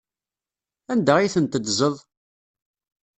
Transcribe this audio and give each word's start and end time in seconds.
Anda 0.91 1.13
ay 1.17 1.31
ten-teddzeḍ? 1.33 1.95